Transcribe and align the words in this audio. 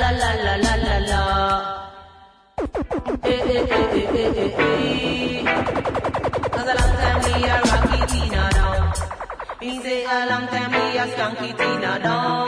la 0.00 0.10
la 0.10 0.30
la 0.44 0.54
la 0.64 0.74
la 0.86 0.96
la. 1.10 1.22
Eh 3.22 3.40
eh 3.54 3.66
eh 3.78 3.94
eh 3.94 4.42
eh 4.42 4.54
eh. 4.58 5.44
Cause 6.54 6.70
a 6.70 6.74
long 6.80 6.94
time 7.00 7.20
we 7.24 7.32
a 7.44 7.56
rocky 7.70 8.00
Tina 8.10 8.42
down. 8.56 8.92
Me 9.60 9.70
say 9.82 10.04
a 10.04 10.26
long 10.30 10.46
time 10.48 10.70
we 10.72 10.98
a 10.98 11.04
skunky 11.12 11.50
Tina 11.58 11.92
down. 12.02 12.46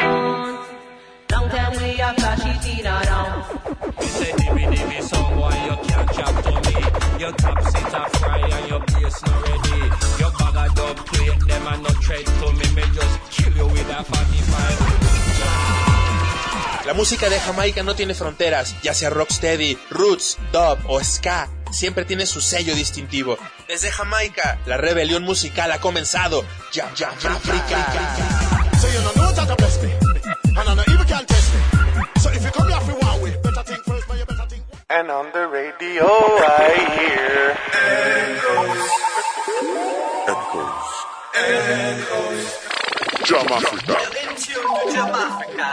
Long 1.32 1.48
time 1.48 1.72
we 1.80 2.01
a 2.01 2.09
flashy 2.14 2.53
Tina 2.64 2.95
down. 3.04 3.32
You 4.01 4.06
say 4.19 4.33
dimmy 4.38 4.65
dimmy 4.72 5.01
song 5.03 5.35
boy 5.37 5.56
you 5.67 5.76
can't 5.87 6.08
chat 6.17 6.35
to 6.44 6.53
me. 6.67 6.76
Your 7.21 7.33
top 7.33 7.63
sit 7.65 7.94
a 8.01 8.03
fry 8.19 8.40
and 8.56 8.69
your 8.69 8.81
bass 8.81 9.17
not 9.24 9.38
ready. 9.49 9.81
Your 10.21 10.33
bag 10.38 10.56
a 10.63 10.74
dub 10.74 10.97
plate 11.06 11.40
them 11.49 11.67
a 11.67 11.76
no 11.78 11.90
tread 12.04 12.26
to 12.26 12.47
me. 12.58 12.67
Me 12.76 12.85
just 12.94 13.17
kill 13.31 13.53
you 13.56 13.67
with 13.67 13.90
a 13.90 14.04
45. 14.04 15.85
La 16.87 16.95
música 16.95 17.28
de 17.28 17.41
Jamaica 17.41 17.82
no 17.82 17.96
tiene 17.96 18.14
fronteras, 18.14 18.77
ya 18.80 18.95
sea 18.95 19.10
rocksteady, 19.10 19.77
roots, 19.91 20.38
dub 20.52 20.79
o 20.87 21.02
ska, 21.02 21.48
siempre 21.73 22.05
tiene 22.05 22.27
su 22.27 22.41
sello 22.41 22.77
distintivo. 22.77 23.37
Desde 23.66 23.91
Jamaica, 23.91 24.61
la 24.66 24.77
rebelión 24.77 25.25
musical 25.25 25.73
ha 25.73 25.80
comenzado. 25.80 26.45
Ya, 26.73 26.95
ya, 26.95 27.12
ya, 27.19 27.33
África. 27.33 27.84
And 34.89 35.11
on 35.11 35.33
the 35.33 35.48
radio 35.48 36.05
I. 41.34 42.55
Jamáfrica. 43.27 43.97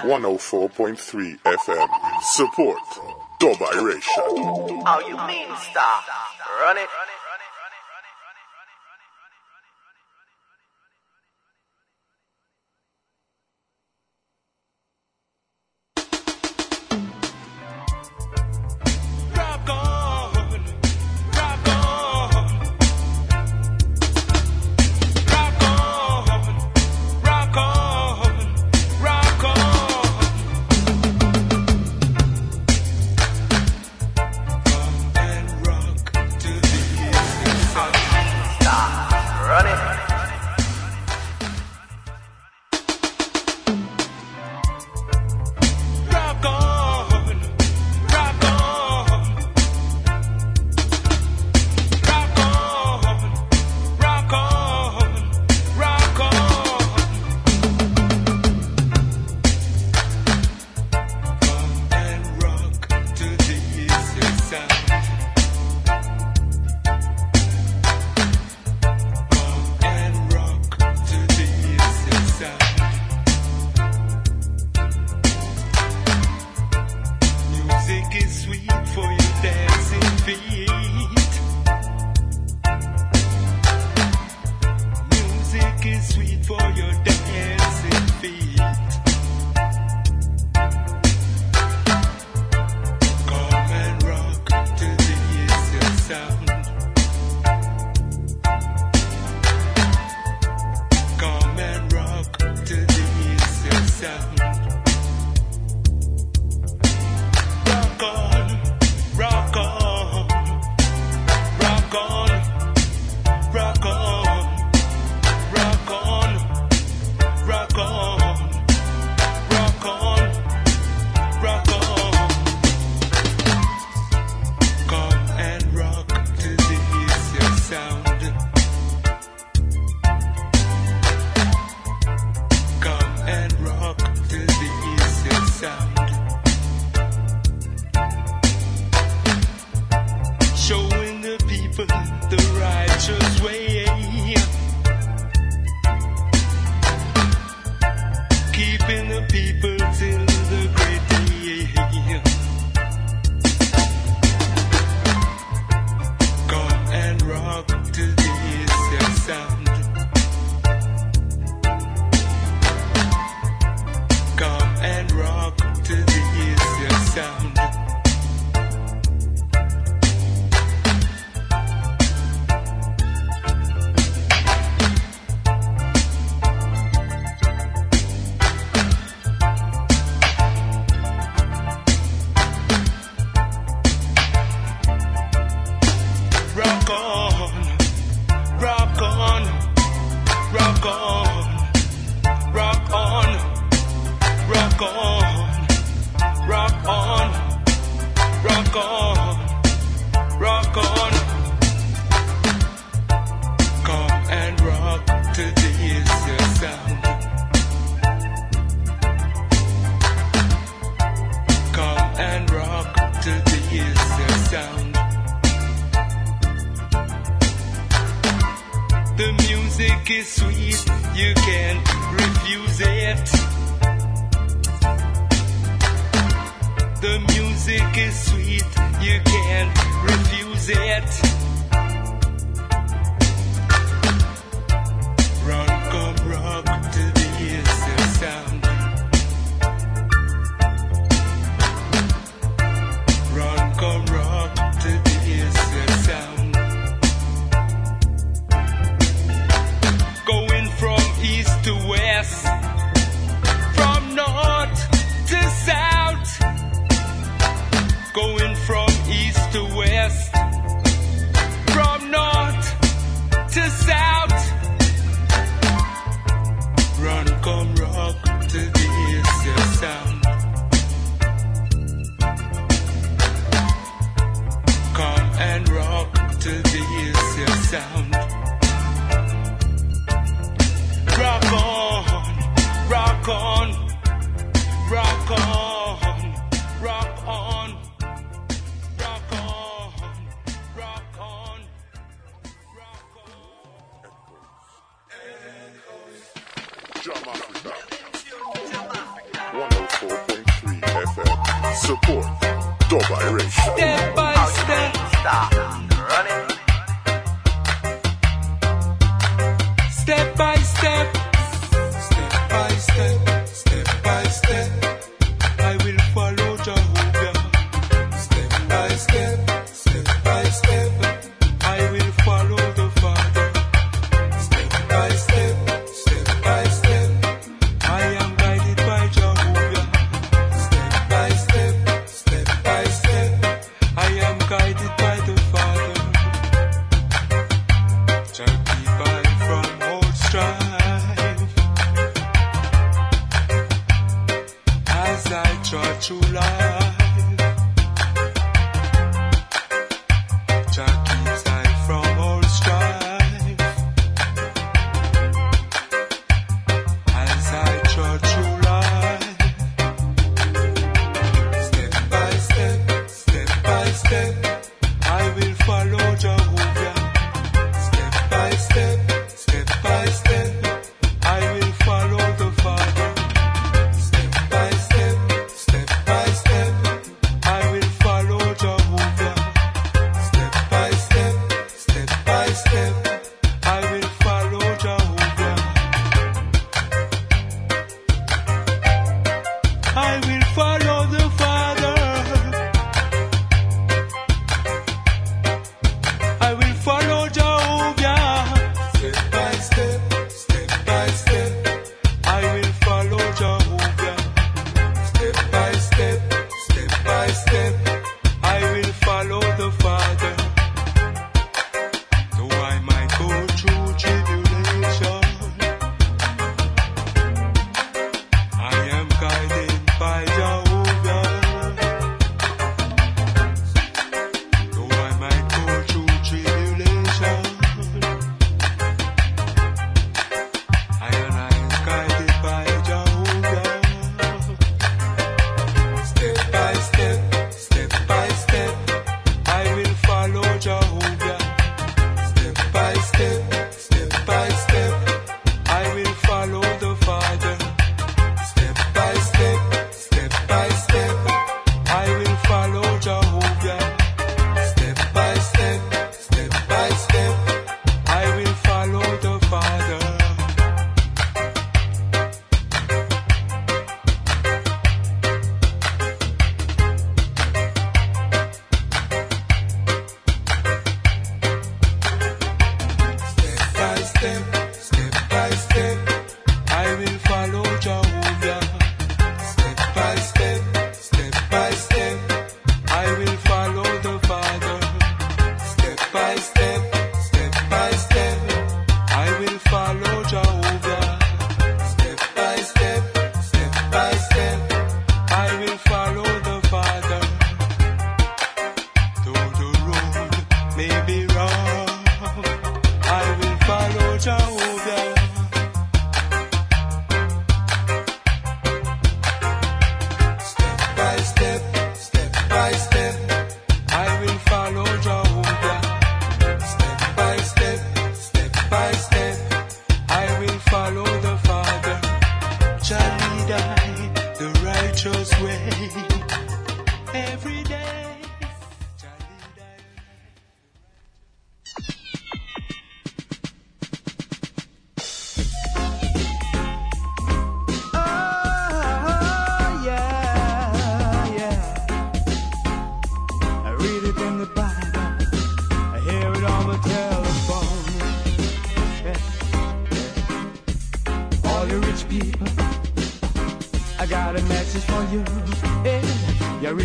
104.3 0.04 1.38
FM. 1.44 1.90
Support. 2.34 2.80
Dubiration. 3.40 4.82
How 4.86 5.00
you 5.00 5.16
mean 5.28 5.48
stop? 5.70 6.04
Run 6.62 6.78
it. 6.78 6.90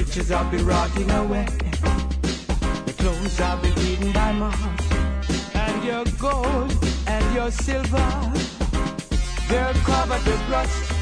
Riches 0.09 0.31
I'll 0.33 0.51
be 0.51 0.57
rotting 0.57 1.11
away. 1.11 1.45
The 2.87 2.95
clothes 2.97 3.39
I'll 3.43 3.61
be 3.61 3.69
eaten 3.69 4.11
by 4.11 4.33
moths. 4.33 4.91
And 5.55 5.85
your 5.85 6.05
gold 6.19 6.73
and 7.07 7.35
your 7.35 7.51
silver, 7.51 8.09
they'll 9.51 9.75
cover 9.85 10.19
with 10.25 10.49
rust. 10.49 10.93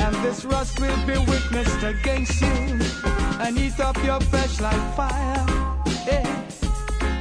And 0.00 0.16
this 0.24 0.44
rust 0.44 0.80
will 0.80 1.06
be 1.06 1.18
witnessed 1.30 1.84
against 1.84 2.40
you 2.40 2.80
and 3.38 3.56
eat 3.56 3.78
up 3.78 3.96
your 4.02 4.18
flesh 4.18 4.60
like 4.60 4.96
fire. 4.96 5.46
Yes, 6.04 6.64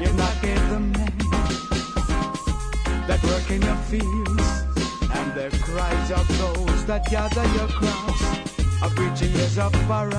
you're 0.02 0.14
not 0.14 0.42
the 0.42 0.80
men 0.80 1.18
that 3.06 3.22
work 3.30 3.48
in 3.52 3.62
your 3.62 3.80
fields 3.92 4.48
and 5.14 5.36
the 5.36 5.56
cries 5.62 6.12
of 6.12 6.28
those 6.40 6.86
that 6.86 7.06
gather 7.12 7.46
your 7.58 7.68
crops 7.68 8.24
are 8.82 8.90
preaching 8.90 9.32
years 9.36 9.60
of 9.60 9.92
our 9.92 10.10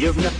You've 0.00 0.16
never 0.16 0.39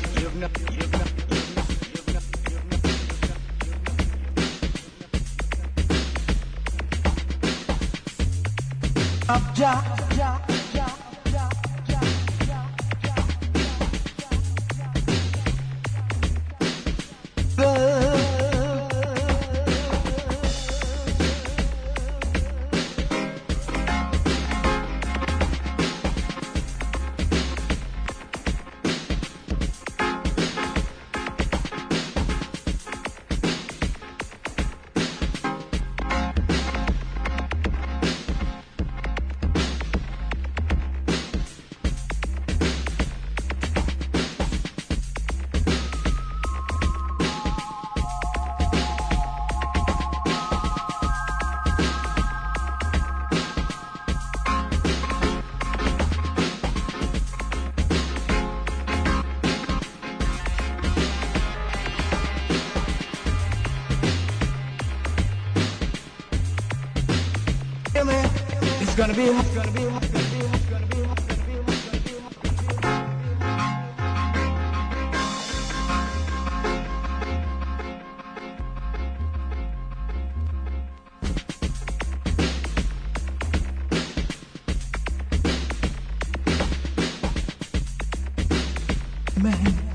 Man, 69.21 69.35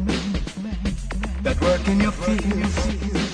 man, 0.05 0.34
man, 0.63 0.79
that 1.41 1.60
work 1.62 1.88
in 1.88 2.00
your 2.00 2.12
field. 2.12 3.25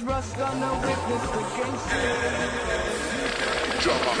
trust, 0.00 0.38
I'm 0.38 0.60
witness 0.80 1.24
against 1.42 1.92
you. 1.92 2.12
Drop 3.80 4.19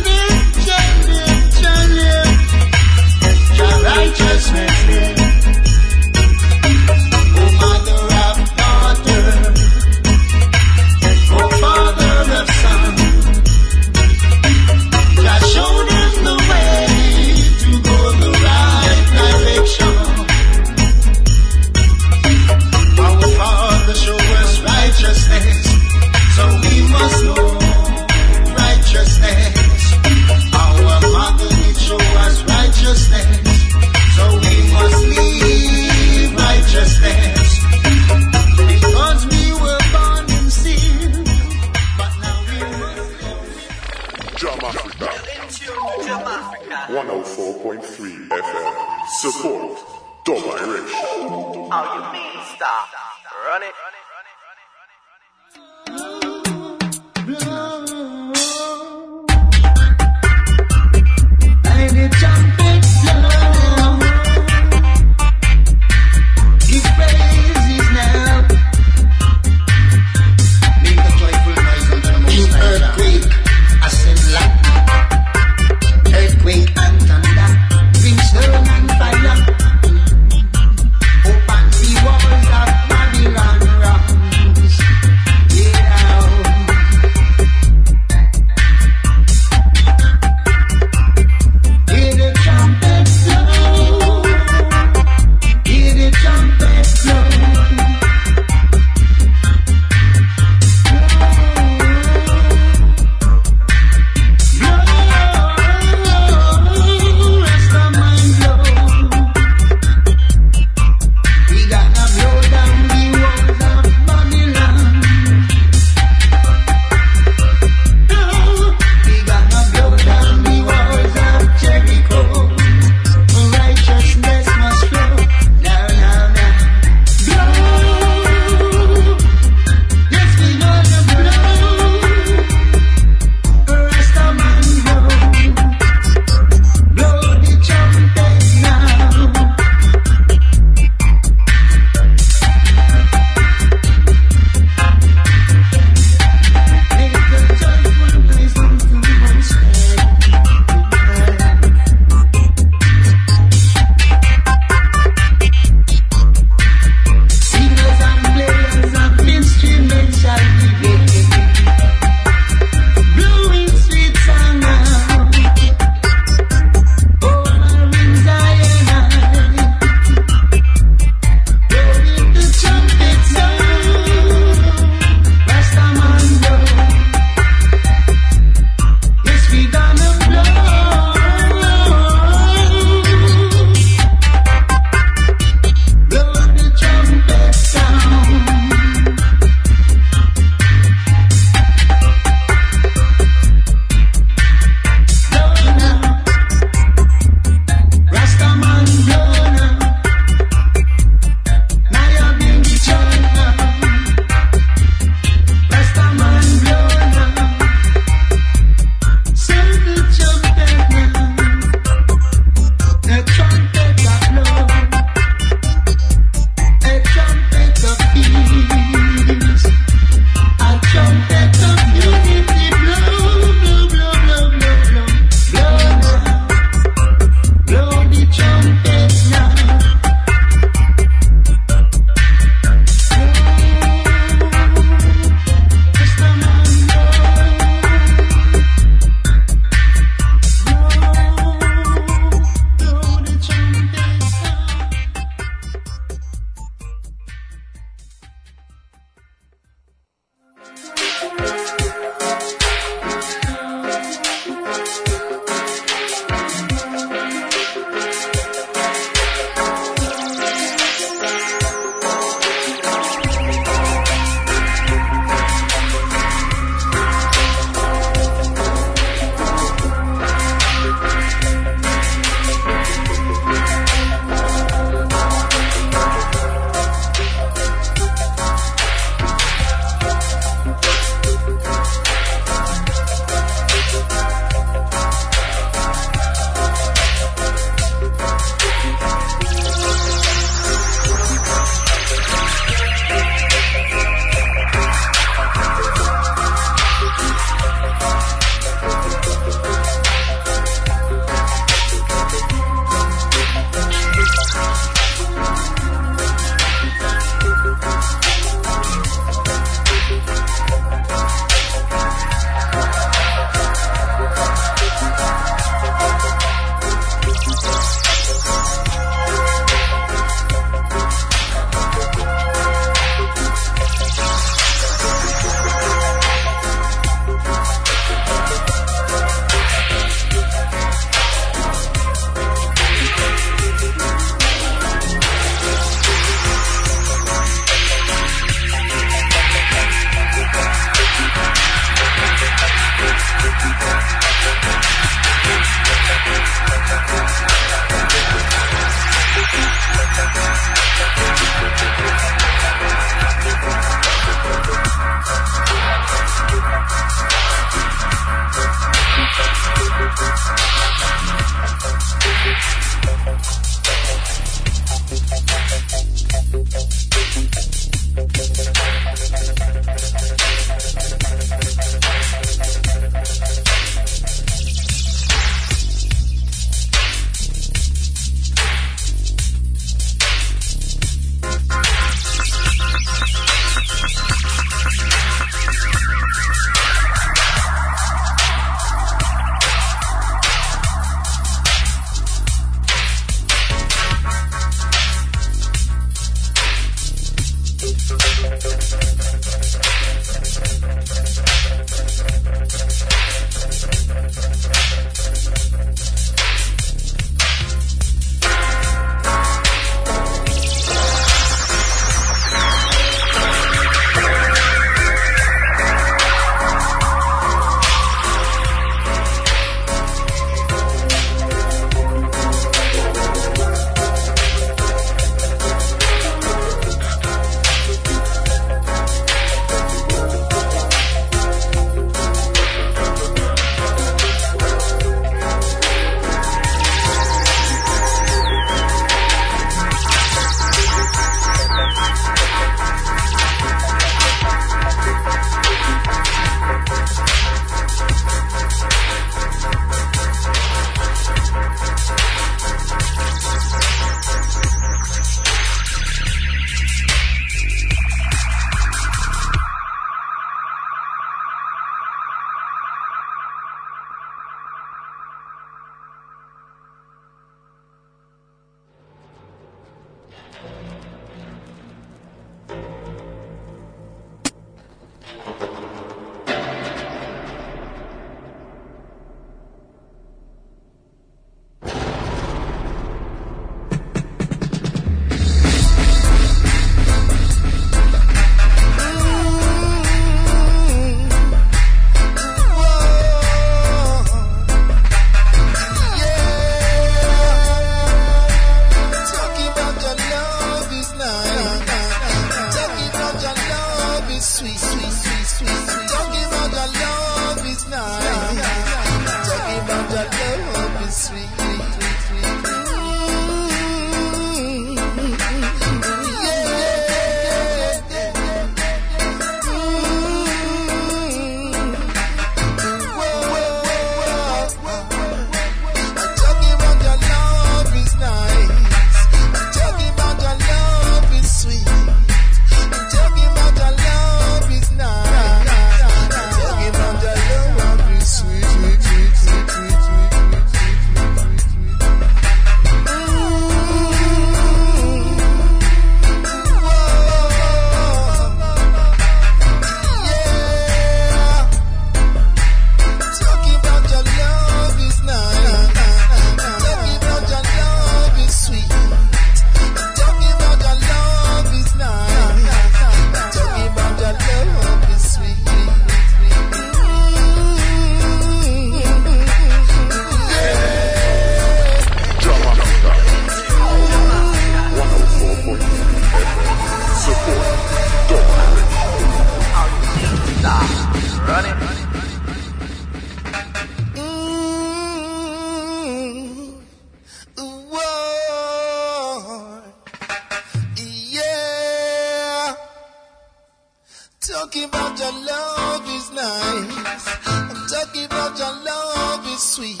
sweet. 599.58 600.00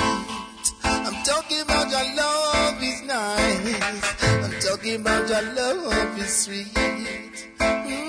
I'm 0.84 1.24
talking 1.24 1.60
about 1.62 1.90
your 1.90 2.16
love 2.16 2.82
is 2.82 3.02
nice. 3.02 4.22
I'm 4.22 4.60
talking 4.60 5.00
about 5.00 5.28
your 5.28 5.42
love 5.54 6.18
is 6.18 6.36
sweet. 6.44 6.74
Mm. 6.74 8.05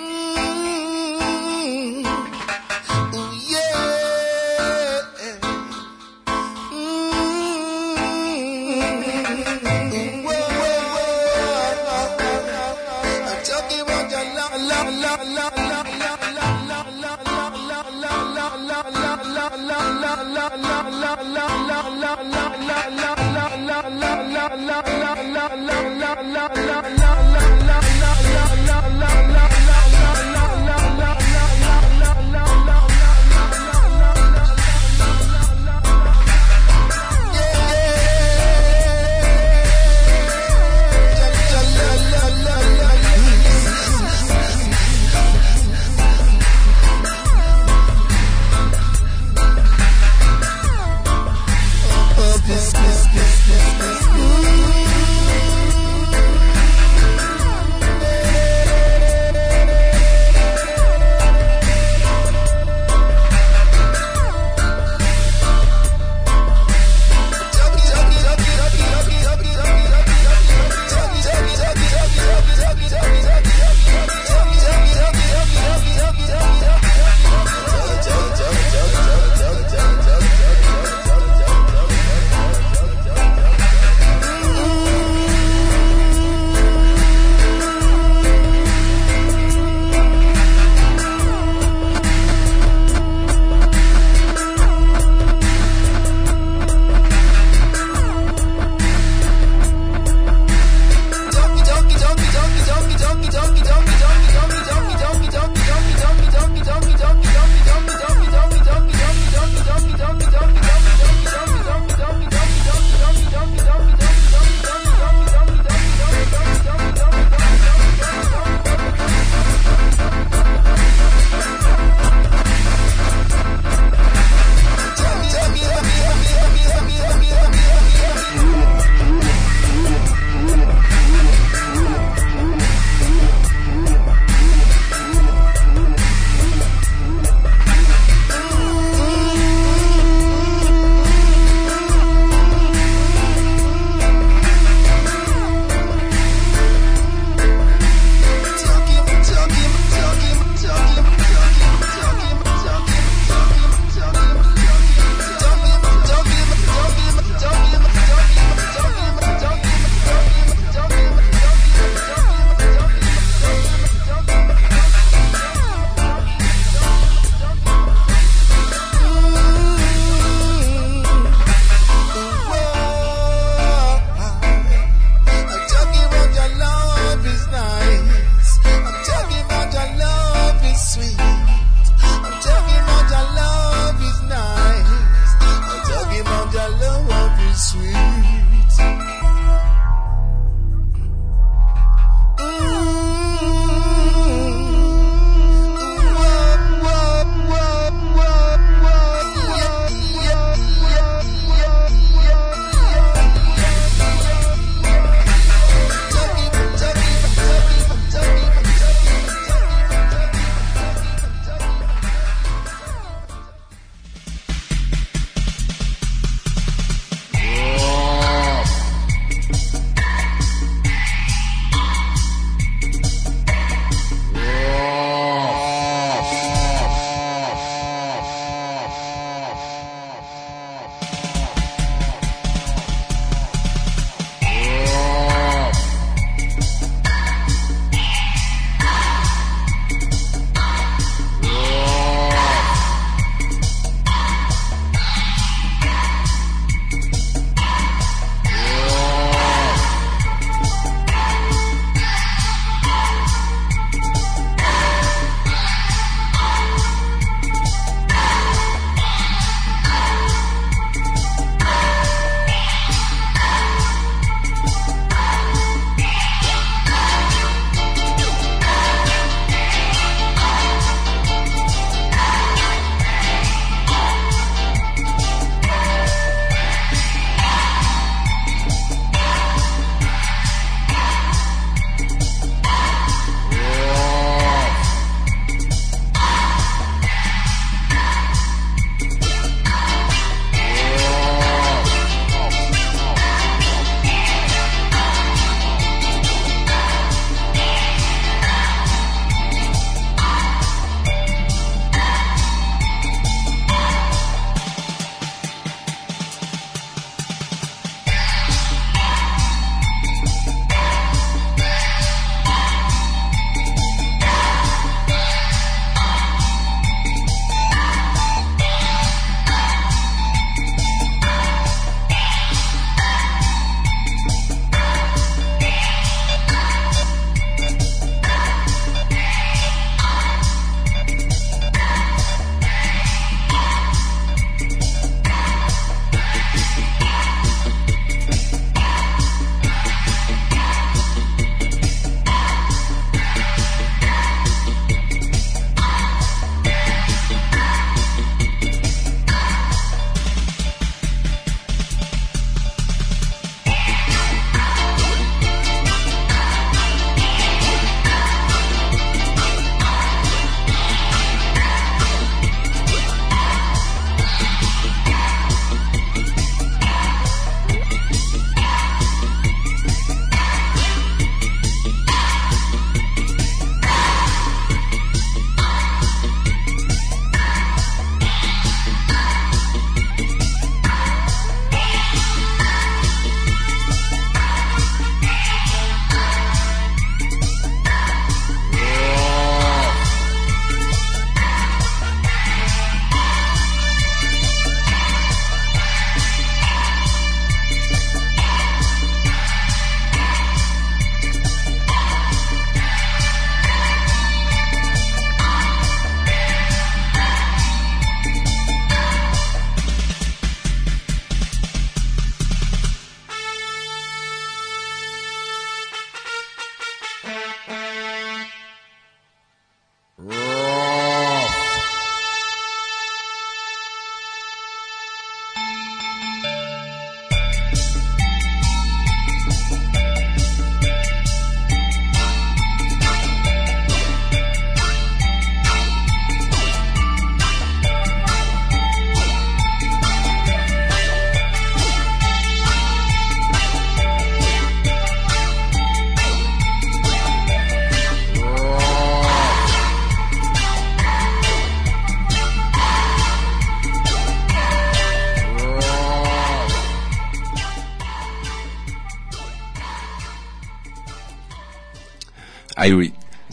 la 24.65 24.81
la 25.01 25.13
la 25.33 25.47
la 25.67 25.77
la 26.01 26.21
la 26.33 26.46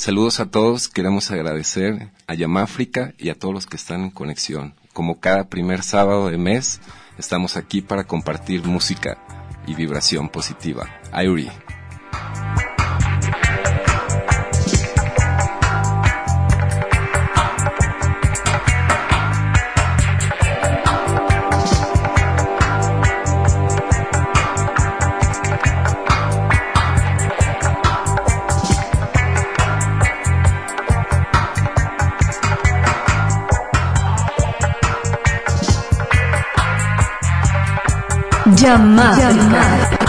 Saludos 0.05 0.39
a 0.39 0.51
todos, 0.51 0.91
queremos 0.91 1.31
agradecer 1.31 2.11
a 2.27 2.35
Yamáfrica 2.35 3.15
y 3.17 3.31
a 3.31 3.35
todos 3.35 3.55
los 3.55 3.65
que 3.65 3.77
están 3.77 4.03
en 4.03 4.11
conexión. 4.11 4.75
Como 4.93 5.19
cada 5.19 5.49
primer 5.49 5.83
sábado 5.83 6.29
de 6.29 6.37
mes, 6.37 6.83
estamos 7.17 7.57
aquí 7.57 7.81
para 7.81 8.05
compartir 8.05 8.65
música 8.65 9.17
y 9.67 9.75
vibración 9.75 10.29
positiva. 10.29 10.91
Irie. 11.11 11.51
Llamada. 38.65 40.04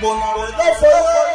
Bonarodeiro. 0.00 1.25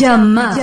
Llama 0.00 0.56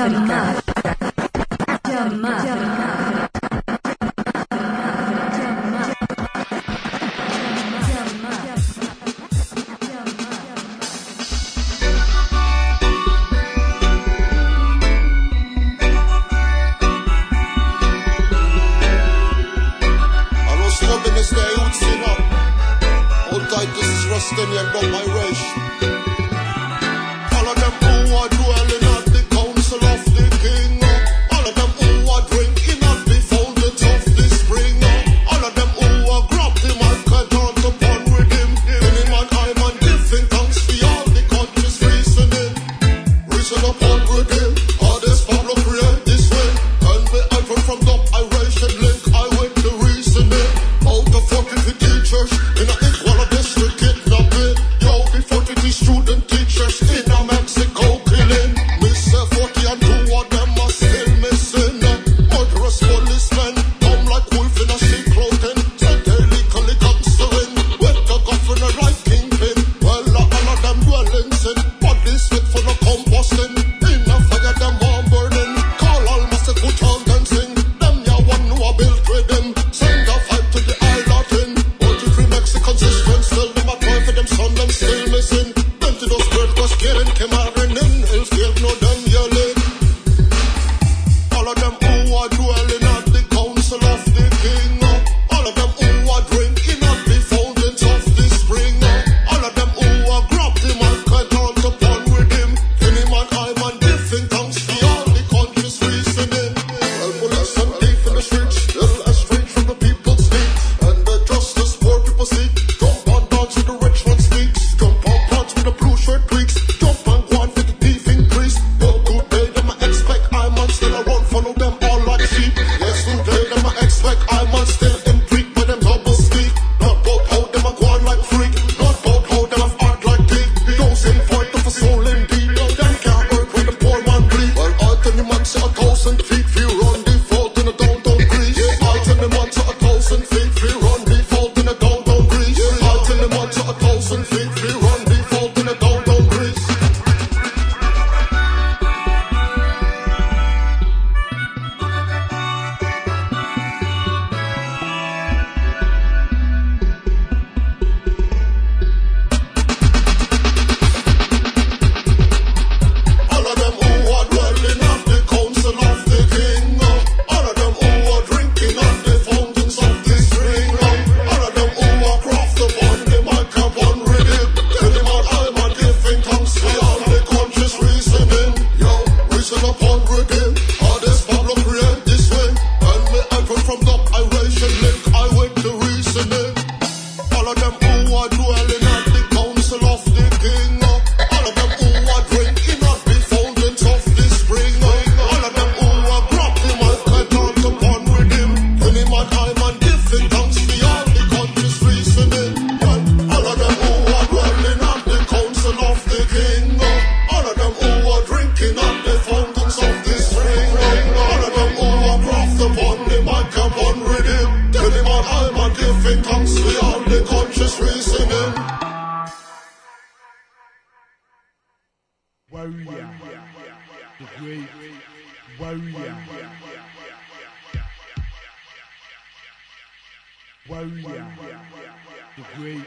great 232.57 232.81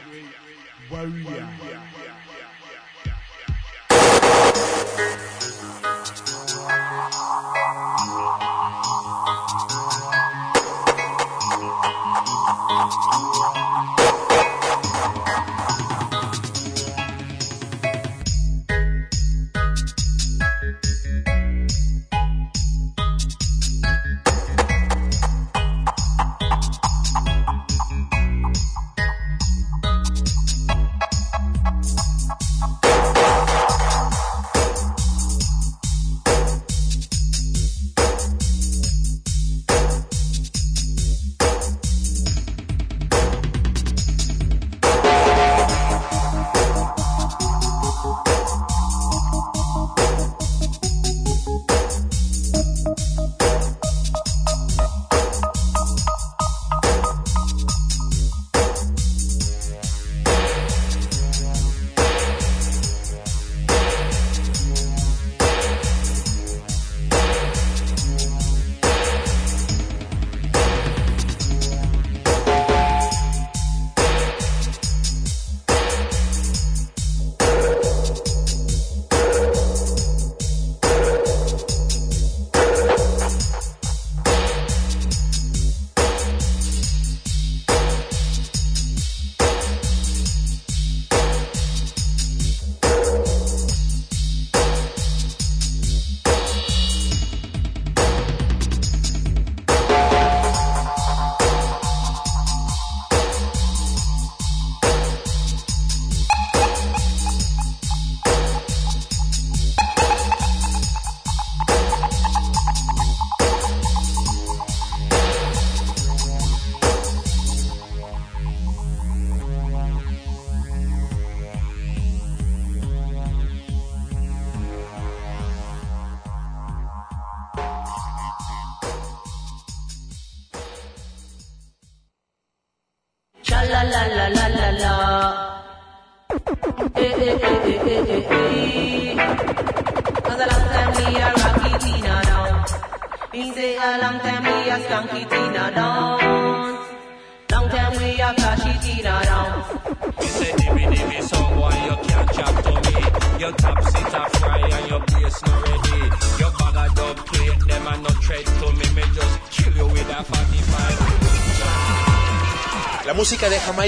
warrior. 0.91 1.70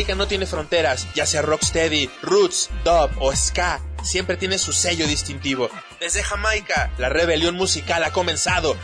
No 0.03 0.27
tiene 0.27 0.45
fronteras, 0.45 1.07
ya 1.15 1.25
sea 1.25 1.41
rocksteady, 1.41 2.09
roots, 2.21 2.69
dub 2.83 3.09
o 3.19 3.33
ska, 3.35 3.79
siempre 4.03 4.37
tiene 4.37 4.57
su 4.57 4.73
sello 4.73 5.07
distintivo. 5.07 5.69
Desde 5.99 6.21
Jamaica, 6.21 6.91
la 6.97 7.09
rebelión 7.09 7.55
musical 7.55 8.03
ha 8.03 8.11
comenzado. 8.11 8.75